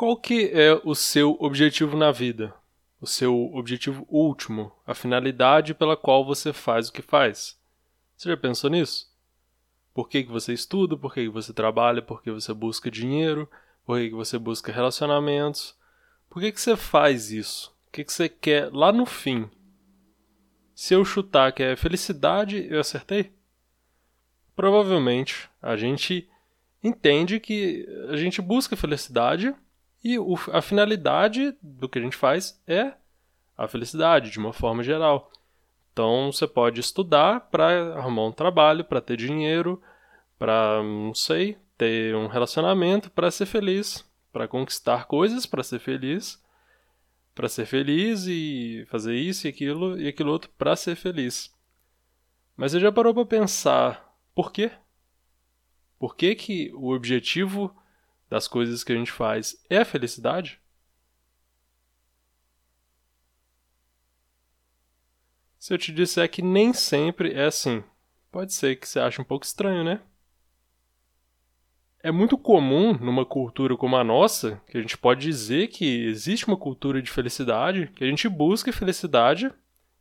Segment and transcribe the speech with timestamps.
[0.00, 2.54] Qual que é o seu objetivo na vida?
[3.02, 7.60] O seu objetivo último, a finalidade pela qual você faz o que faz?
[8.16, 9.14] Você já pensou nisso?
[9.92, 10.96] Por que, que você estuda?
[10.96, 12.00] Por que, que você trabalha?
[12.00, 13.46] Por que você busca dinheiro?
[13.84, 15.76] Por que, que você busca relacionamentos?
[16.30, 17.70] Por que, que você faz isso?
[17.86, 19.50] O que, que você quer lá no fim?
[20.74, 23.34] Se eu chutar que é felicidade, eu acertei?
[24.56, 26.26] Provavelmente a gente
[26.82, 29.54] entende que a gente busca felicidade
[30.02, 32.94] e o, a finalidade do que a gente faz é
[33.56, 35.30] a felicidade, de uma forma geral.
[35.92, 39.82] Então você pode estudar para arrumar um trabalho, para ter dinheiro,
[40.38, 46.42] para, não sei, ter um relacionamento, para ser feliz, para conquistar coisas, para ser feliz,
[47.34, 51.54] para ser feliz e fazer isso e aquilo e aquilo outro para ser feliz.
[52.56, 54.70] Mas você já parou para pensar por quê?
[55.98, 57.76] Por que, que o objetivo
[58.30, 60.60] das coisas que a gente faz é a felicidade?
[65.58, 67.84] Se eu te disser que nem sempre é assim,
[68.32, 70.00] pode ser que você ache um pouco estranho, né?
[72.02, 76.46] É muito comum numa cultura como a nossa, que a gente pode dizer que existe
[76.46, 79.52] uma cultura de felicidade, que a gente busca felicidade,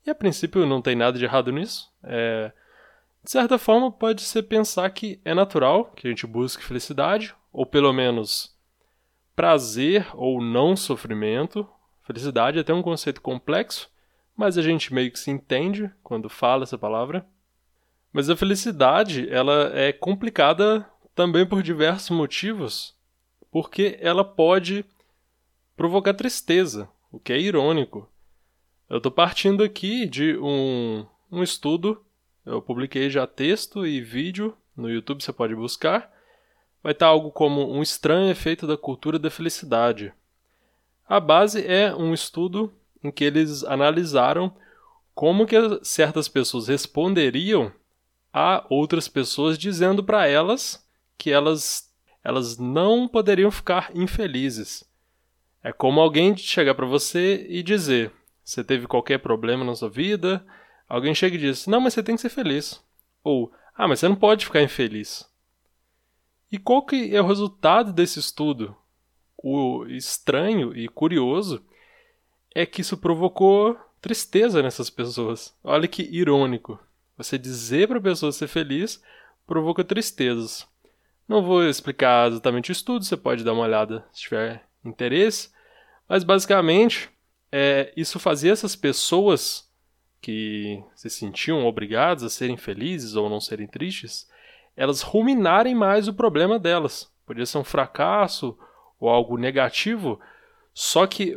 [0.05, 1.91] e a princípio não tem nada de errado nisso.
[2.03, 2.53] É,
[3.21, 7.66] de certa forma, pode ser pensar que é natural que a gente busque felicidade, ou
[7.66, 8.55] pelo menos
[9.36, 11.67] prazer ou não sofrimento.
[12.03, 13.89] Felicidade é até um conceito complexo,
[14.36, 17.25] mas a gente meio que se entende quando fala essa palavra.
[18.11, 22.95] Mas a felicidade, ela é complicada também por diversos motivos,
[23.52, 24.83] porque ela pode
[25.77, 28.09] provocar tristeza, o que é irônico.
[28.89, 32.03] Eu estou partindo aqui de um, um estudo,
[32.45, 36.11] eu publiquei já texto e vídeo no YouTube, você pode buscar.
[36.81, 40.13] Vai estar algo como um estranho efeito da cultura da felicidade.
[41.08, 42.71] A base é um estudo
[43.03, 44.53] em que eles analisaram
[45.13, 47.71] como que certas pessoas responderiam
[48.31, 50.86] a outras pessoas dizendo para elas
[51.17, 51.89] que elas
[52.23, 54.83] elas não poderiam ficar infelizes.
[55.64, 58.11] É como alguém chegar para você e dizer:
[58.43, 60.45] você teve qualquer problema na sua vida,
[60.87, 62.81] alguém chega e diz: "Não, mas você tem que ser feliz".
[63.23, 65.29] Ou: "Ah, mas você não pode ficar infeliz".
[66.52, 68.76] E qual que é o resultado desse estudo?
[69.37, 71.64] O estranho e curioso
[72.54, 75.55] é que isso provocou tristeza nessas pessoas.
[75.64, 76.80] Olha que irônico.
[77.17, 79.02] Você dizer para a pessoa ser feliz
[79.45, 80.67] provoca tristezas.
[81.27, 85.52] Não vou explicar exatamente o estudo, você pode dar uma olhada se tiver interesse,
[86.08, 87.10] mas basicamente
[87.52, 89.70] é, isso fazia essas pessoas
[90.21, 94.27] que se sentiam obrigadas a serem felizes ou não serem tristes,
[94.75, 97.11] elas ruminarem mais o problema delas.
[97.25, 98.57] Podia ser um fracasso
[98.99, 100.19] ou algo negativo,
[100.73, 101.35] só que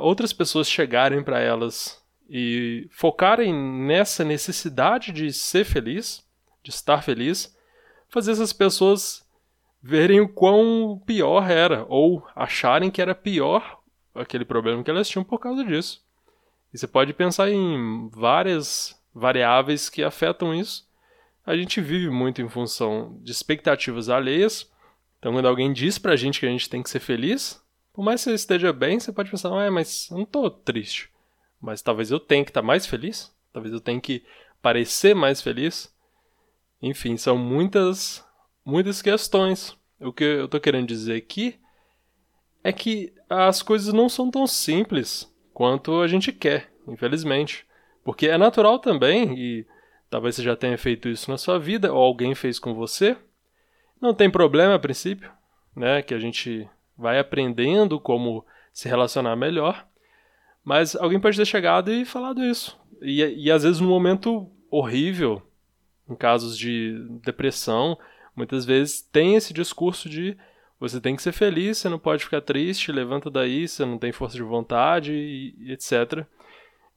[0.00, 6.26] outras pessoas chegarem para elas e focarem nessa necessidade de ser feliz,
[6.62, 7.56] de estar feliz,
[8.08, 9.24] fazer essas pessoas
[9.82, 13.78] verem o quão pior era, ou acharem que era pior
[14.14, 16.04] aquele problema que elas tinham por causa disso.
[16.72, 20.85] E você pode pensar em várias variáveis que afetam isso.
[21.46, 24.68] A gente vive muito em função de expectativas alheias.
[25.18, 27.62] Então, quando alguém diz pra gente que a gente tem que ser feliz,
[27.92, 31.08] por mais que você esteja bem, você pode pensar, ah, mas eu não tô triste.
[31.60, 33.32] Mas talvez eu tenha que estar tá mais feliz.
[33.52, 34.24] Talvez eu tenha que
[34.60, 35.94] parecer mais feliz.
[36.82, 38.26] Enfim, são muitas,
[38.64, 39.76] muitas questões.
[40.00, 41.60] O que eu tô querendo dizer aqui
[42.64, 47.64] é que as coisas não são tão simples quanto a gente quer, infelizmente.
[48.04, 49.66] Porque é natural também, e
[50.10, 53.16] talvez você já tenha feito isso na sua vida, ou alguém fez com você.
[54.00, 55.30] Não tem problema a princípio,
[55.74, 56.02] né?
[56.02, 59.86] Que a gente vai aprendendo como se relacionar melhor.
[60.64, 62.78] Mas alguém pode ter chegado e falado isso.
[63.00, 65.42] E, e às vezes num momento horrível,
[66.08, 67.98] em casos de depressão,
[68.34, 70.36] muitas vezes tem esse discurso de
[70.78, 74.12] você tem que ser feliz, você não pode ficar triste, levanta daí, você não tem
[74.12, 76.26] força de vontade, e, etc.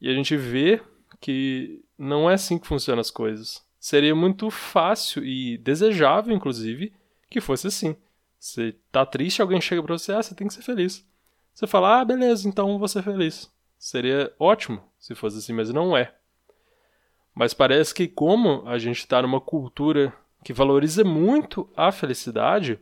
[0.02, 0.82] E a gente vê
[1.20, 3.64] que não é assim que funcionam as coisas.
[3.80, 6.94] Seria muito fácil e desejável, inclusive,
[7.30, 7.96] que fosse assim.
[8.40, 11.06] Você tá triste, alguém chega pra você, ah, você tem que ser feliz.
[11.54, 13.52] Você fala, ah, beleza, então vou ser feliz.
[13.78, 16.14] Seria ótimo se fosse assim, mas não é.
[17.34, 20.14] Mas parece que como a gente está numa cultura
[20.44, 22.80] que valoriza muito a felicidade,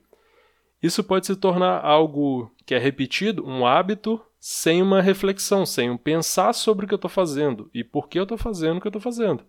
[0.82, 5.98] isso pode se tornar algo que é repetido, um hábito, sem uma reflexão, sem um
[5.98, 8.88] pensar sobre o que eu estou fazendo e por que eu estou fazendo o que
[8.88, 9.44] eu estou fazendo.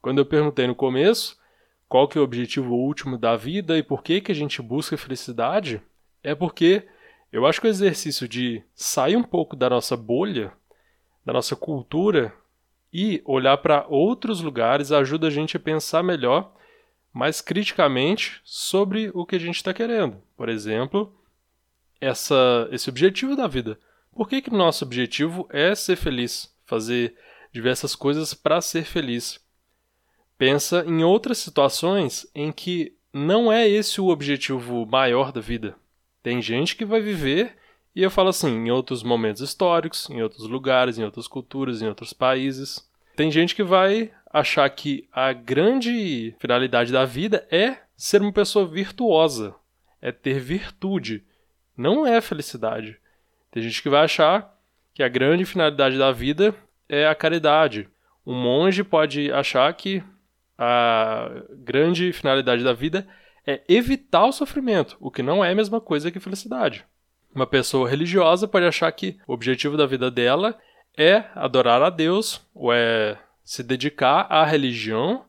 [0.00, 1.36] Quando eu perguntei no começo
[1.88, 4.96] qual que é o objetivo último da vida e por que, que a gente busca
[4.96, 5.82] felicidade,
[6.22, 6.88] é porque
[7.32, 10.52] Eu acho que o exercício de sair um pouco da nossa bolha,
[11.24, 12.34] da nossa cultura
[12.92, 16.54] e olhar para outros lugares ajuda a gente a pensar melhor,
[17.10, 20.18] mais criticamente, sobre o que a gente está querendo.
[20.36, 21.14] Por exemplo,
[22.02, 23.78] essa, esse objetivo da vida.
[24.12, 26.52] Por que, que nosso objetivo é ser feliz?
[26.66, 27.14] Fazer
[27.52, 29.40] diversas coisas para ser feliz.
[30.36, 35.76] Pensa em outras situações em que não é esse o objetivo maior da vida.
[36.22, 37.56] Tem gente que vai viver,
[37.94, 41.86] e eu falo assim, em outros momentos históricos, em outros lugares, em outras culturas, em
[41.86, 42.84] outros países.
[43.14, 48.66] Tem gente que vai achar que a grande finalidade da vida é ser uma pessoa
[48.66, 49.54] virtuosa,
[50.00, 51.24] é ter virtude,
[51.76, 52.98] não é felicidade.
[53.50, 54.58] Tem gente que vai achar
[54.94, 56.54] que a grande finalidade da vida
[56.88, 57.88] é a caridade.
[58.26, 60.02] Um monge pode achar que
[60.56, 63.06] a grande finalidade da vida
[63.46, 66.84] é evitar o sofrimento, o que não é a mesma coisa que felicidade.
[67.34, 70.56] Uma pessoa religiosa pode achar que o objetivo da vida dela
[70.96, 75.24] é adorar a Deus ou é se dedicar à religião.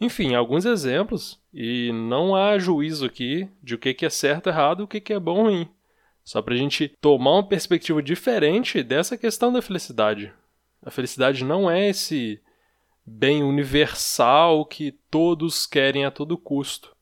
[0.00, 4.88] Enfim, alguns exemplos, e não há juízo aqui de o que é certo, errado o
[4.88, 5.68] que é bom ruim.
[6.24, 10.32] Só para a gente tomar uma perspectiva diferente dessa questão da felicidade.
[10.84, 12.40] A felicidade não é esse
[13.04, 16.94] bem universal que todos querem a todo custo.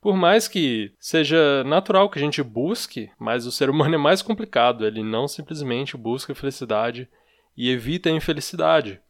[0.00, 4.20] Por mais que seja natural que a gente busque, mas o ser humano é mais
[4.20, 7.08] complicado, ele não simplesmente busca felicidade
[7.56, 9.00] e evita a infelicidade.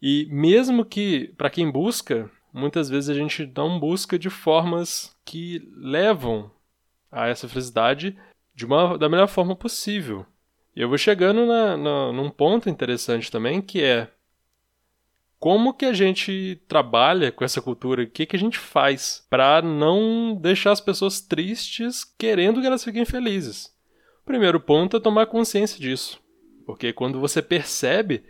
[0.00, 5.60] E mesmo que, para quem busca, muitas vezes a gente não busca de formas que
[5.76, 6.50] levam
[7.12, 8.16] a essa felicidade
[8.60, 10.26] de uma, da melhor forma possível.
[10.76, 14.08] E eu vou chegando na, na, num ponto interessante também, que é
[15.38, 18.02] como que a gente trabalha com essa cultura?
[18.02, 22.84] O que, que a gente faz para não deixar as pessoas tristes querendo que elas
[22.84, 23.74] fiquem felizes?
[24.22, 26.20] O primeiro ponto é tomar consciência disso.
[26.66, 28.22] Porque quando você percebe,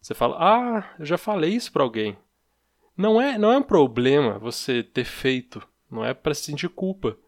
[0.00, 2.16] você fala: Ah, eu já falei isso para alguém.
[2.96, 7.18] Não é, não é um problema você ter feito, não é para sentir culpa.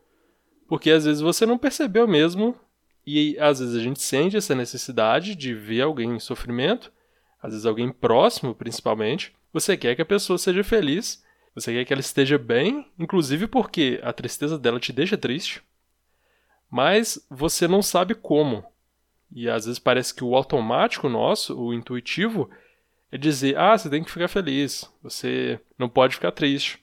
[0.67, 2.55] Porque às vezes você não percebeu mesmo,
[3.07, 6.91] e às vezes a gente sente essa necessidade de ver alguém em sofrimento
[7.45, 11.23] às vezes alguém próximo, principalmente, você quer que a pessoa seja feliz,
[11.55, 15.63] você quer que ela esteja bem, inclusive porque a tristeza dela te deixa triste,
[16.71, 18.65] mas você não sabe como.
[19.31, 22.49] E às vezes parece que o automático nosso, o intuitivo,
[23.13, 26.83] é dizer: ah, você tem que ficar feliz, você não pode ficar triste.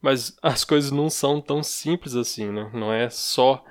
[0.00, 2.70] Mas as coisas não são tão simples assim, né?
[2.72, 3.64] Não é só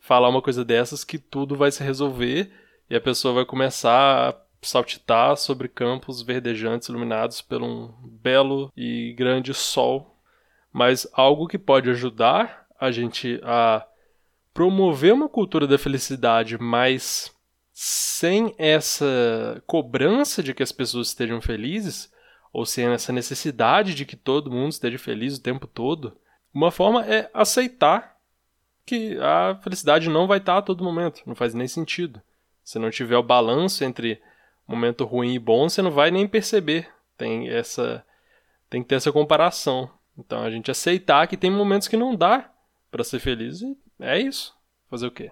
[0.00, 2.52] falar uma coisa dessas que tudo vai se resolver
[2.88, 9.14] e a pessoa vai começar a saltitar sobre campos verdejantes iluminados por um belo e
[9.16, 10.20] grande sol,
[10.72, 13.86] mas algo que pode ajudar a gente a
[14.54, 17.34] promover uma cultura da felicidade, mas
[17.72, 22.10] sem essa cobrança de que as pessoas estejam felizes,
[22.52, 26.16] ou sem essa necessidade de que todo mundo esteja feliz o tempo todo,
[26.52, 28.16] uma forma é aceitar
[28.84, 32.22] que a felicidade não vai estar a todo momento, não faz nem sentido.
[32.62, 34.20] Se não tiver o balanço entre
[34.66, 36.88] momento ruim e bom, você não vai nem perceber.
[37.16, 38.04] Tem essa
[38.68, 39.90] tem que ter essa comparação.
[40.18, 42.50] Então a gente aceitar que tem momentos que não dá
[42.90, 44.54] para ser feliz e é isso.
[44.88, 45.30] Fazer o quê?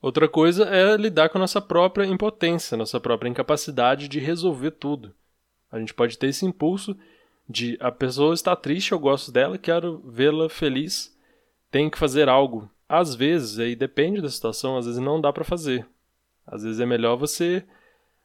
[0.00, 5.14] Outra coisa é lidar com a nossa própria impotência, nossa própria incapacidade de resolver tudo.
[5.76, 6.96] A gente pode ter esse impulso
[7.48, 11.16] de a pessoa está triste, eu gosto dela, quero vê-la feliz,
[11.70, 12.68] tenho que fazer algo.
[12.88, 15.86] Às vezes, aí depende da situação, às vezes não dá para fazer.
[16.46, 17.64] Às vezes é melhor você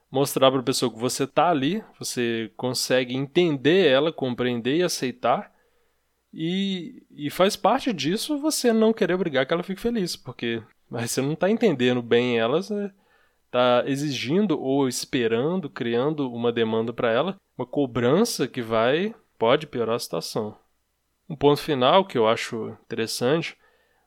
[0.09, 5.51] mostrar para a pessoa que você está ali, você consegue entender ela, compreender e aceitar.
[6.33, 11.11] E, e faz parte disso você não querer obrigar que ela fique feliz, porque mas
[11.11, 12.91] você não está entendendo bem ela, você
[13.51, 19.95] está exigindo ou esperando, criando uma demanda para ela, uma cobrança que vai pode piorar
[19.95, 20.57] a situação.
[21.29, 23.57] Um ponto final que eu acho interessante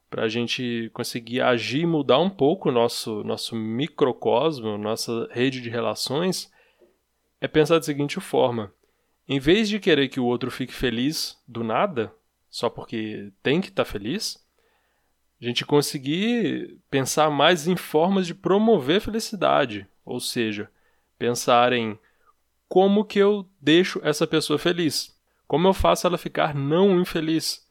[0.09, 5.61] para a gente conseguir agir e mudar um pouco o nosso, nosso microcosmo, nossa rede
[5.61, 6.51] de relações,
[7.41, 8.73] é pensar da seguinte forma:
[9.29, 12.15] em vez de querer que o outro fique feliz do nada,
[12.49, 14.44] só porque tem que estar tá feliz,
[15.45, 20.71] a gente conseguir pensar mais em formas de promover felicidade, ou seja,
[21.19, 21.99] pensar em
[22.67, 25.15] como que eu deixo essa pessoa feliz,
[25.47, 27.63] como eu faço ela ficar não infeliz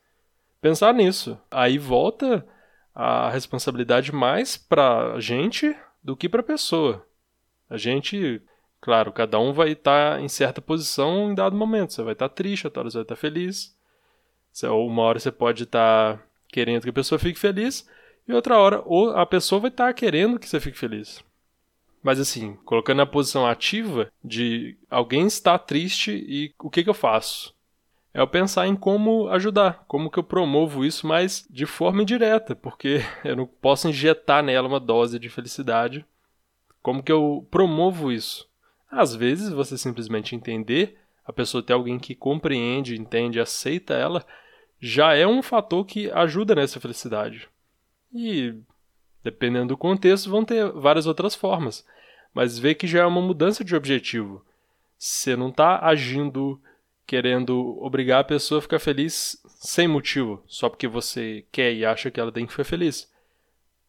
[0.61, 1.37] pensar nisso.
[1.49, 2.45] Aí volta
[2.93, 7.03] a responsabilidade mais pra gente do que pra pessoa.
[7.67, 8.39] A gente,
[8.79, 11.91] claro, cada um vai estar tá em certa posição em dado momento.
[11.91, 13.75] Você vai estar tá triste, outra hora você vai estar tá feliz.
[14.63, 17.89] Ou uma hora você pode estar tá querendo que a pessoa fique feliz,
[18.27, 18.83] e outra hora
[19.15, 21.23] a pessoa vai estar tá querendo que você fique feliz.
[22.01, 26.93] Mas assim, colocando na posição ativa de alguém está triste e o que, que eu
[26.93, 27.53] faço?
[28.13, 32.55] É eu pensar em como ajudar, como que eu promovo isso, mas de forma indireta,
[32.55, 36.05] porque eu não posso injetar nela uma dose de felicidade.
[36.81, 38.47] Como que eu promovo isso?
[38.91, 44.23] Às vezes você simplesmente entender, a pessoa ter alguém que compreende, entende, aceita ela,
[44.85, 47.47] já é um fator que ajuda nessa felicidade.
[48.13, 48.53] E
[49.23, 51.85] dependendo do contexto, vão ter várias outras formas
[52.33, 54.43] mas vê que já é uma mudança de objetivo.
[54.97, 56.59] Você não está agindo
[57.05, 62.09] querendo obrigar a pessoa a ficar feliz sem motivo, só porque você quer e acha
[62.09, 63.11] que ela tem que ficar feliz.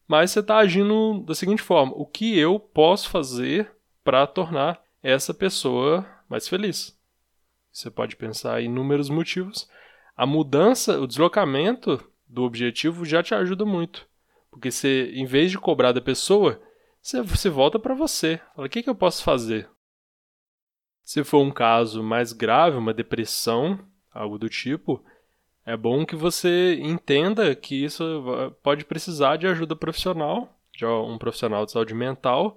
[0.07, 3.71] Mas você está agindo da seguinte forma: o que eu posso fazer
[4.03, 6.95] para tornar essa pessoa mais feliz?
[7.71, 9.67] Você pode pensar em inúmeros motivos.
[10.15, 14.07] A mudança, o deslocamento do objetivo já te ajuda muito.
[14.49, 16.61] Porque você, em vez de cobrar da pessoa,
[17.01, 18.39] você, você volta para você.
[18.55, 19.69] Fala, o que, que eu posso fazer?
[21.03, 23.79] Se for um caso mais grave, uma depressão,
[24.11, 25.03] algo do tipo,
[25.65, 31.65] é bom que você entenda que isso pode precisar de ajuda profissional, de um profissional
[31.65, 32.55] de saúde mental,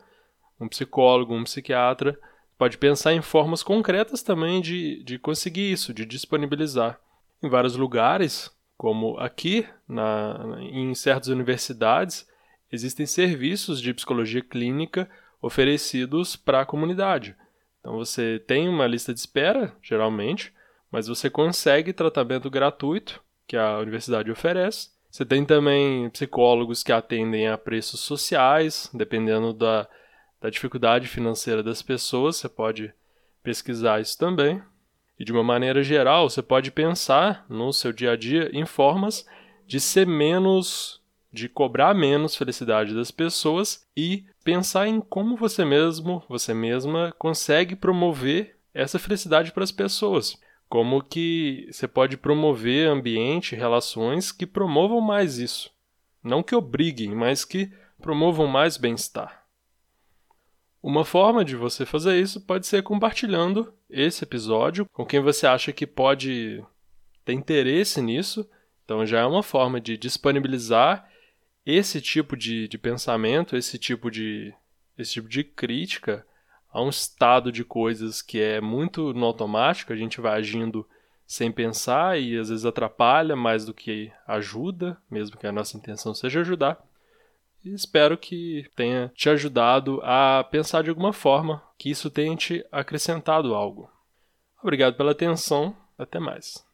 [0.61, 2.19] um psicólogo, um psiquiatra.
[2.57, 7.01] Pode pensar em formas concretas também de, de conseguir isso, de disponibilizar.
[7.43, 12.27] Em vários lugares, como aqui, na, em certas universidades,
[12.71, 15.09] existem serviços de psicologia clínica
[15.41, 17.37] oferecidos para a comunidade.
[17.81, 20.53] Então você tem uma lista de espera, geralmente,
[20.91, 24.91] mas você consegue tratamento gratuito que a universidade oferece.
[25.11, 29.89] Você tem também psicólogos que atendem a preços sociais, dependendo da,
[30.41, 32.93] da dificuldade financeira das pessoas, você pode
[33.43, 34.63] pesquisar isso também.
[35.19, 39.27] E de uma maneira geral, você pode pensar no seu dia a dia em formas
[39.67, 40.99] de ser menos
[41.31, 47.77] de cobrar menos felicidade das pessoas e pensar em como você mesmo, você mesma consegue
[47.77, 50.39] promover essa felicidade para as pessoas.
[50.69, 55.71] Como que você pode promover ambiente, relações que promovam mais isso.
[56.23, 57.71] Não que obriguem, mas que
[58.01, 59.38] promovam mais bem-estar.
[60.83, 65.73] Uma forma de você fazer isso pode ser compartilhando esse episódio com quem você acha
[65.73, 66.65] que pode
[67.25, 68.49] ter interesse nisso.
[68.85, 71.09] Então já é uma forma de disponibilizar
[71.67, 74.55] esse tipo de, de pensamento, esse tipo de,
[74.97, 76.25] esse tipo de crítica
[76.73, 80.87] a um estado de coisas que é muito no automático, a gente vai agindo
[81.27, 86.15] sem pensar e às vezes atrapalha mais do que ajuda, mesmo que a nossa intenção
[86.15, 86.83] seja ajudar.
[87.65, 92.65] E espero que tenha te ajudado a pensar de alguma forma, que isso tenha te
[92.71, 93.91] acrescentado algo.
[94.63, 96.68] Obrigado pela atenção, até mais.